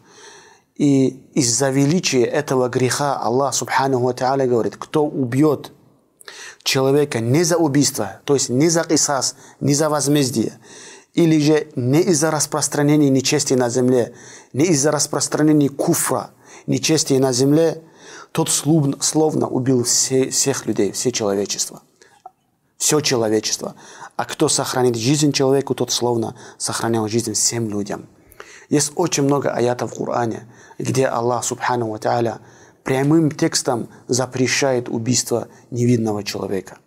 И 0.76 1.08
из-за 1.34 1.70
величия 1.70 2.22
этого 2.22 2.68
греха 2.68 3.16
Аллах 3.16 3.54
Субхану 3.54 3.98
Ва 3.98 4.12
говорит, 4.12 4.76
кто 4.76 5.04
убьет 5.04 5.72
человека 6.62 7.18
не 7.18 7.42
за 7.42 7.56
убийство, 7.56 8.20
то 8.24 8.34
есть 8.34 8.50
не 8.50 8.68
за 8.68 8.84
кисас, 8.84 9.34
не 9.58 9.74
за 9.74 9.88
возмездие, 9.88 10.52
или 11.24 11.38
же 11.38 11.68
не 11.76 12.00
из-за 12.00 12.30
распространения 12.30 13.10
нечести 13.10 13.54
на 13.54 13.68
земле, 13.68 14.14
не 14.52 14.64
из-за 14.66 14.90
распространения 14.90 15.68
куфра, 15.68 16.30
нечести 16.66 17.14
на 17.14 17.32
земле, 17.32 17.82
тот 18.32 18.48
словно, 18.48 18.96
словно 19.00 19.46
убил 19.46 19.84
все, 19.84 20.30
всех 20.30 20.66
людей, 20.66 20.92
все 20.92 21.12
человечество. 21.12 21.82
Все 22.78 23.00
человечество. 23.00 23.74
А 24.16 24.24
кто 24.24 24.48
сохранит 24.48 24.96
жизнь 24.96 25.32
человеку, 25.32 25.74
тот 25.74 25.92
словно 25.92 26.34
сохранял 26.56 27.06
жизнь 27.08 27.34
всем 27.34 27.68
людям. 27.68 28.08
Есть 28.70 28.92
очень 28.94 29.24
много 29.24 29.50
аятов 29.50 29.92
в 29.92 29.98
Коране, 29.98 30.46
где 30.78 31.06
Аллах 31.06 31.44
Субхану 31.44 31.90
Ва 31.90 31.96
Та'аля 31.96 32.38
прямым 32.84 33.30
текстом 33.30 33.88
запрещает 34.08 34.88
убийство 34.88 35.48
невинного 35.70 36.24
человека. 36.24 36.78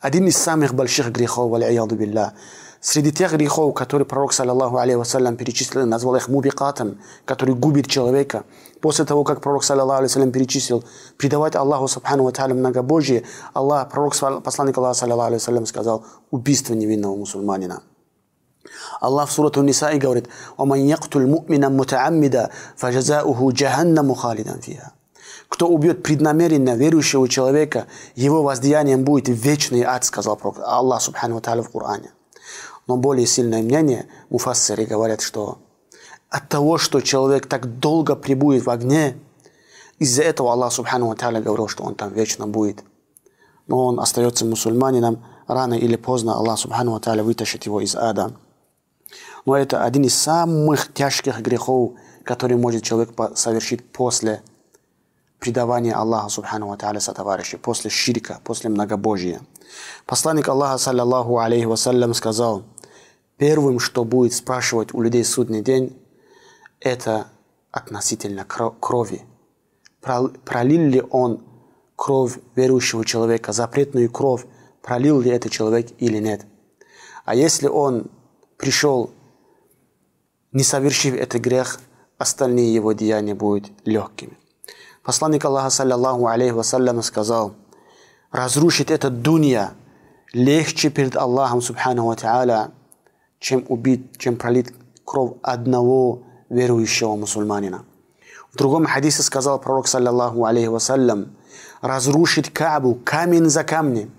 Один 0.00 0.26
из 0.26 0.36
самых 0.36 0.74
больших 0.74 1.12
грехов, 1.12 1.52
билля, 1.92 2.34
Среди 2.80 3.10
тех 3.10 3.32
грехов, 3.32 3.74
которые 3.74 4.06
пророк, 4.06 4.32
саллиллаху 4.32 4.76
алейхи 4.76 4.96
вассалям, 4.96 5.36
перечислил, 5.36 5.86
назвал 5.86 6.16
их 6.16 6.28
мубикатом, 6.28 6.98
который 7.24 7.54
губит 7.54 7.86
человека, 7.86 8.44
после 8.80 9.04
того, 9.04 9.24
как 9.24 9.40
пророк, 9.40 9.64
саллиллаху 9.64 10.02
алейхи 10.02 10.30
перечислил, 10.30 10.84
предавать 11.16 11.56
Аллаху, 11.56 11.88
субхану 11.88 12.24
ва 12.24 12.30
та'аля, 12.30 12.54
многобожие, 12.54 13.24
Аллах, 13.54 13.90
пророк, 13.90 14.14
посланник 14.42 14.76
Аллаха, 14.78 14.94
саллиллаху 14.94 15.28
алейхи 15.28 15.64
сказал, 15.66 16.04
убийство 16.30 16.74
невинного 16.74 17.16
мусульманина. 17.16 17.82
Аллах 19.00 19.28
в 19.28 19.32
сурату 19.32 19.62
Нисаи 19.62 19.98
говорит, 19.98 20.28
«Оман 20.56 20.84
яктуль 20.84 21.26
му'мина 21.26 21.70
мутааммида, 21.70 22.50
фажазауху 22.76 23.52
джаханнаму 23.52 24.14
халидан 24.14 24.60
фиха». 24.60 24.92
Кто 25.48 25.68
убьет 25.68 26.02
преднамеренно 26.02 26.74
верующего 26.74 27.28
человека, 27.28 27.86
его 28.16 28.42
воздаянием 28.42 29.04
будет 29.04 29.28
вечный 29.28 29.82
ад, 29.82 30.04
сказал 30.04 30.36
Пророк 30.36 30.58
Аллах 30.60 31.00
Субхану 31.00 31.40
Тааля 31.40 31.62
в 31.62 31.70
Коране. 31.70 32.10
Но 32.86 32.96
более 32.96 33.26
сильное 33.26 33.62
мнение, 33.62 34.06
муфассеры 34.30 34.86
говорят, 34.86 35.20
что 35.20 35.58
от 36.28 36.48
того, 36.48 36.78
что 36.78 37.00
человек 37.00 37.46
так 37.46 37.78
долго 37.78 38.16
пребудет 38.16 38.64
в 38.64 38.70
огне, 38.70 39.16
из-за 39.98 40.22
этого 40.22 40.52
Аллах 40.52 40.72
Субхану 40.72 41.14
Тааля 41.14 41.40
говорил, 41.40 41.68
что 41.68 41.84
он 41.84 41.94
там 41.94 42.12
вечно 42.12 42.46
будет. 42.46 42.84
Но 43.66 43.86
он 43.86 43.98
остается 43.98 44.44
мусульманином, 44.44 45.24
рано 45.46 45.74
или 45.74 45.96
поздно 45.96 46.34
Аллах 46.34 46.58
Субхану 46.58 46.98
Тааля 47.00 47.24
вытащит 47.24 47.64
его 47.64 47.80
из 47.80 47.96
ада. 47.96 48.32
Но 49.46 49.56
это 49.56 49.84
один 49.84 50.04
из 50.04 50.14
самых 50.14 50.92
тяжких 50.92 51.40
грехов, 51.40 51.92
который 52.24 52.56
может 52.56 52.82
человек 52.82 53.10
совершить 53.34 53.90
после 53.92 54.42
предавания 55.38 55.94
Аллаха 55.94 56.28
Субхану 56.28 56.76
Тааля 56.76 57.00
сотоварища, 57.00 57.56
после 57.58 57.90
ширка, 57.90 58.40
после 58.44 58.68
многобожия. 58.68 59.40
Посланник 60.04 60.48
Аллаха, 60.48 60.78
саллаллаху 60.78 61.38
алейхи 61.38 61.64
вассалям, 61.64 62.14
сказал, 62.14 62.64
первым, 63.36 63.78
что 63.78 64.04
будет 64.04 64.32
спрашивать 64.32 64.94
у 64.94 65.00
людей 65.00 65.24
судный 65.24 65.62
день, 65.62 65.96
это 66.80 67.28
относительно 67.70 68.44
крови. 68.44 69.22
Пролил 70.00 70.82
ли 70.82 71.02
он 71.10 71.42
кровь 71.96 72.38
верующего 72.54 73.04
человека, 73.04 73.52
запретную 73.52 74.10
кровь, 74.10 74.46
пролил 74.82 75.20
ли 75.20 75.30
это 75.30 75.48
человек 75.48 75.88
или 75.98 76.18
нет. 76.18 76.46
А 77.24 77.34
если 77.34 77.66
он 77.66 78.06
пришел 78.56 79.10
не 80.52 80.62
совершив 80.62 81.14
этот 81.14 81.42
грех, 81.42 81.80
остальные 82.18 82.72
его 82.72 82.92
деяния 82.92 83.34
будут 83.34 83.70
легкими. 83.84 84.38
Посланник 85.02 85.44
Аллаха, 85.44 85.70
саллиллаху 85.70 86.26
алейхи 86.26 86.52
вассалям, 86.52 87.02
сказал, 87.02 87.54
разрушить 88.30 88.90
этот 88.90 89.22
дунья 89.22 89.72
легче 90.32 90.88
перед 90.90 91.16
Аллахом, 91.16 91.60
субхану 91.60 92.06
ва 92.06 92.16
чем 93.38 93.64
убить, 93.68 94.18
чем 94.18 94.36
пролить 94.36 94.72
кровь 95.04 95.32
одного 95.42 96.22
верующего 96.48 97.16
мусульманина. 97.16 97.84
В 98.52 98.56
другом 98.56 98.86
хадисе 98.86 99.22
сказал 99.22 99.60
пророк, 99.60 99.86
саллиллаху 99.86 100.44
алейхи 100.44 100.68
вассалям, 100.68 101.36
разрушить 101.80 102.52
Кабу 102.52 102.94
камень 102.94 103.48
за 103.48 103.64
камнем. 103.64 104.10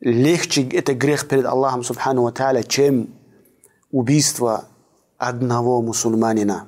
Легче 0.00 0.68
это 0.68 0.94
грех 0.94 1.28
перед 1.28 1.44
Аллахом, 1.44 1.84
субхану 1.84 2.22
ва 2.22 2.62
чем 2.64 3.10
убийство 3.90 4.64
одного 5.18 5.82
мусульманина. 5.82 6.66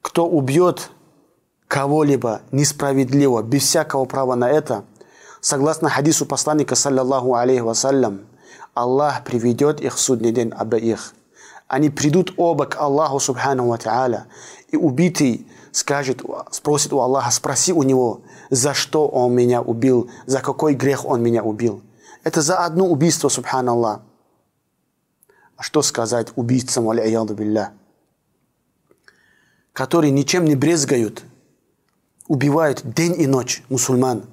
Кто 0.00 0.26
убьет 0.26 0.90
кого-либо 1.68 2.42
несправедливо, 2.50 3.42
без 3.42 3.62
всякого 3.62 4.04
права 4.04 4.34
на 4.34 4.50
это, 4.50 4.84
согласно 5.40 5.88
хадису 5.88 6.26
посланника, 6.26 6.74
саллаллаху 6.74 7.34
алейхи 7.34 7.60
вассалям, 7.60 8.26
Аллах 8.74 9.24
приведет 9.24 9.80
их 9.80 9.94
в 9.94 10.00
судный 10.00 10.32
день 10.32 10.50
обоих. 10.50 11.14
Они 11.68 11.90
придут 11.90 12.34
оба 12.36 12.66
к 12.66 12.76
Аллаху 12.80 13.20
субхану 13.20 13.68
ва 13.68 13.76
та'аля, 13.76 14.24
и 14.68 14.76
убитый 14.76 15.46
скажет, 15.72 16.22
спросит 16.50 16.92
у 16.92 17.00
Аллаха, 17.00 17.30
спроси 17.30 17.72
у 17.72 17.82
него, 17.82 18.22
за 18.50 18.74
что 18.74 19.08
он 19.08 19.34
меня 19.34 19.62
убил, 19.62 20.10
за 20.26 20.40
какой 20.40 20.74
грех 20.74 21.04
он 21.04 21.22
меня 21.22 21.42
убил. 21.42 21.82
Это 22.24 22.40
за 22.40 22.58
одно 22.64 22.86
убийство, 22.86 23.28
субханаллах. 23.28 24.00
А 25.56 25.62
что 25.62 25.82
сказать 25.82 26.28
убийцам, 26.36 26.88
аляяду 26.88 27.34
билля, 27.34 27.72
которые 29.72 30.10
ничем 30.10 30.44
не 30.44 30.56
брезгают, 30.56 31.24
убивают 32.26 32.82
день 32.84 33.20
и 33.20 33.26
ночь 33.26 33.62
мусульман, 33.68 34.24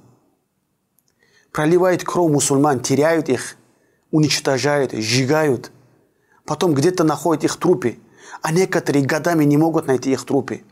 проливают 1.52 2.04
кровь 2.04 2.32
мусульман, 2.32 2.80
теряют 2.80 3.30
их, 3.30 3.58
уничтожают, 4.11 4.91
сжигают, 4.93 5.71
потом 6.45 6.73
где-то 6.73 7.03
находят 7.03 7.43
их 7.43 7.55
трупы, 7.57 7.99
а 8.41 8.51
некоторые 8.51 9.05
годами 9.05 9.43
не 9.43 9.57
могут 9.57 9.87
найти 9.87 10.11
их 10.11 10.25
трупы. 10.25 10.63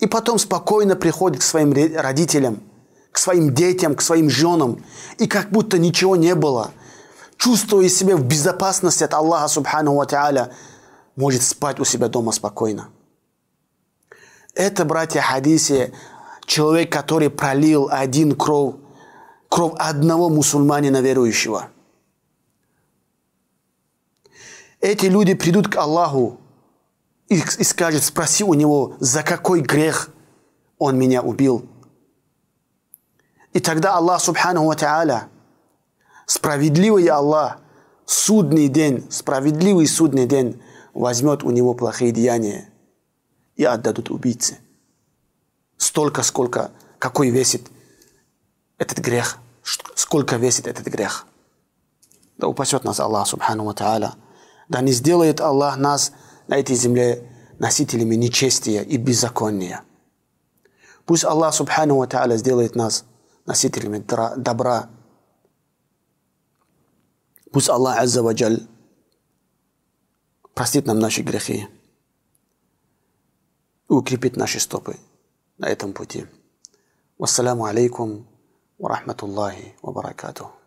И 0.00 0.06
потом 0.06 0.38
спокойно 0.38 0.96
приходят 0.96 1.40
к 1.40 1.42
своим 1.42 1.72
родителям, 1.72 2.62
к 3.10 3.18
своим 3.18 3.54
детям, 3.54 3.94
к 3.94 4.02
своим 4.02 4.30
женам, 4.30 4.84
и 5.18 5.26
как 5.26 5.50
будто 5.50 5.78
ничего 5.78 6.16
не 6.16 6.34
было– 6.34 6.72
чувствуя 7.38 7.88
себя 7.88 8.16
в 8.16 8.24
безопасности 8.24 9.04
от 9.04 9.14
Аллаха 9.14 9.48
Субхану 9.48 9.94
Ва 9.94 10.04
Та'аля, 10.04 10.52
может 11.16 11.42
спать 11.42 11.80
у 11.80 11.84
себя 11.84 12.08
дома 12.08 12.32
спокойно. 12.32 12.88
Это, 14.54 14.84
братья, 14.84 15.20
хадисе, 15.20 15.92
человек, 16.44 16.92
который 16.92 17.30
пролил 17.30 17.88
один 17.90 18.34
кровь, 18.34 18.74
кровь 19.48 19.72
одного 19.78 20.28
мусульманина 20.28 21.00
верующего. 21.00 21.68
Эти 24.80 25.06
люди 25.06 25.34
придут 25.34 25.68
к 25.68 25.76
Аллаху 25.76 26.38
и, 27.28 27.36
и 27.36 27.64
скажут, 27.64 28.04
спроси 28.04 28.44
у 28.44 28.54
него, 28.54 28.96
за 29.00 29.22
какой 29.22 29.60
грех 29.60 30.10
он 30.78 30.96
меня 30.96 31.22
убил. 31.22 31.68
И 33.52 33.60
тогда 33.60 33.96
Аллах 33.96 34.20
Субхану 34.20 34.66
Ва 34.66 35.28
Справедливый 36.26 37.06
Аллах, 37.06 37.58
судный 38.06 38.68
день, 38.68 39.10
справедливый 39.10 39.86
судный 39.86 40.26
день 40.26 40.62
возьмет 40.92 41.42
у 41.42 41.50
него 41.50 41.74
плохие 41.74 42.12
деяния 42.12 42.70
и 43.56 43.64
отдадут 43.64 44.10
убийце. 44.10 44.58
Столько, 45.78 46.22
сколько, 46.22 46.70
какой 46.98 47.30
весит 47.30 47.68
этот 48.76 48.98
грех, 48.98 49.38
сколько 49.94 50.36
весит 50.36 50.66
этот 50.66 50.86
грех. 50.86 51.26
Да 52.36 52.46
упасет 52.46 52.84
нас 52.84 53.00
Аллах, 53.00 53.26
субхану 53.26 53.64
ва. 53.64 54.14
Да 54.68 54.80
не 54.80 54.92
сделает 54.92 55.40
Аллах 55.40 55.76
нас 55.76 56.12
на 56.46 56.56
этой 56.56 56.76
земле 56.76 57.30
носителями 57.58 58.14
нечестия 58.14 58.82
и 58.82 58.96
беззакония. 58.96 59.82
Пусть 61.04 61.24
Аллах, 61.24 61.54
субхану 61.54 61.96
ва 61.96 62.36
сделает 62.36 62.74
нас 62.74 63.04
носителями 63.46 64.04
добра, 64.36 64.90
Пусть 67.50 67.70
Аллах 67.70 67.98
Азза 67.98 68.22
Ваджаль 68.22 68.66
простит 70.54 70.86
нам 70.86 70.98
наши 70.98 71.22
грехи 71.22 71.66
и 73.88 73.92
укрепит 73.92 74.36
наши 74.36 74.60
стопы 74.60 74.96
на 75.56 75.66
этом 75.66 75.94
пути. 75.94 76.26
Вассаламу 77.16 77.64
алейкум 77.64 78.26
ва 78.78 78.90
рахматуллахи 78.90 79.74
ва 79.80 79.92
баракатуху. 79.92 80.57